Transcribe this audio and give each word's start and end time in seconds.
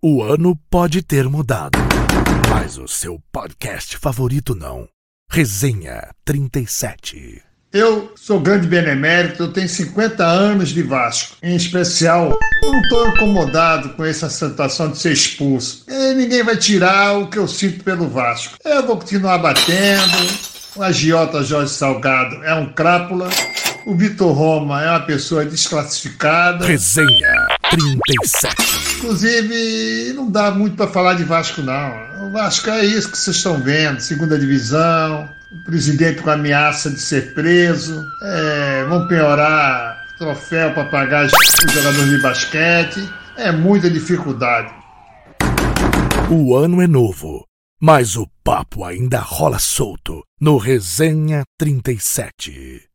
O 0.00 0.22
ano 0.22 0.54
pode 0.70 1.02
ter 1.02 1.28
mudado, 1.28 1.76
mas 2.48 2.78
o 2.78 2.86
seu 2.86 3.20
podcast 3.32 3.98
favorito 3.98 4.54
não. 4.54 4.88
Resenha 5.28 6.10
37. 6.24 7.42
Eu 7.72 8.12
sou 8.14 8.38
grande 8.38 8.68
benemérito, 8.68 9.42
eu 9.42 9.52
tenho 9.52 9.68
50 9.68 10.24
anos 10.24 10.68
de 10.68 10.84
Vasco. 10.84 11.36
Em 11.42 11.56
especial, 11.56 12.30
eu 12.62 12.70
não 12.70 12.80
estou 12.80 13.08
incomodado 13.08 13.88
com 13.94 14.04
essa 14.04 14.30
situação 14.30 14.92
de 14.92 14.98
ser 14.98 15.14
expulso. 15.14 15.84
E 15.88 16.14
ninguém 16.14 16.44
vai 16.44 16.56
tirar 16.56 17.18
o 17.18 17.28
que 17.28 17.36
eu 17.36 17.48
sinto 17.48 17.82
pelo 17.82 18.08
Vasco. 18.08 18.56
Eu 18.64 18.86
vou 18.86 18.98
continuar 18.98 19.38
batendo. 19.38 20.16
O 20.76 20.82
agiota 20.84 21.42
Jorge 21.42 21.72
Salgado 21.72 22.36
é 22.44 22.54
um 22.54 22.72
crápula. 22.72 23.28
O 23.84 23.96
Vitor 23.96 24.32
Roma 24.32 24.80
é 24.80 24.90
uma 24.90 25.00
pessoa 25.00 25.44
desclassificada. 25.44 26.64
Resenha 26.64 27.48
37. 27.68 28.87
Inclusive, 28.98 30.12
não 30.14 30.30
dá 30.30 30.50
muito 30.50 30.76
para 30.76 30.88
falar 30.88 31.14
de 31.14 31.24
Vasco, 31.24 31.62
não. 31.62 32.26
O 32.26 32.30
Vasco 32.30 32.68
é 32.70 32.84
isso 32.84 33.10
que 33.10 33.16
vocês 33.16 33.36
estão 33.36 33.60
vendo: 33.60 34.00
segunda 34.00 34.38
divisão, 34.38 35.28
o 35.52 35.64
presidente 35.64 36.20
com 36.20 36.30
ameaça 36.30 36.90
de 36.90 37.00
ser 37.00 37.32
preso, 37.32 38.04
é, 38.22 38.84
vão 38.88 39.06
piorar 39.06 39.96
troféu 40.18 40.74
para 40.74 40.84
pagar 40.86 41.26
os 41.26 41.32
jogadores 41.72 42.10
de 42.10 42.20
basquete. 42.20 43.08
É 43.36 43.52
muita 43.52 43.88
dificuldade. 43.88 44.74
O 46.28 46.56
ano 46.56 46.82
é 46.82 46.88
novo, 46.88 47.46
mas 47.80 48.16
o 48.16 48.26
papo 48.42 48.84
ainda 48.84 49.20
rola 49.20 49.60
solto 49.60 50.22
no 50.40 50.58
Resenha 50.58 51.44
37. 51.56 52.87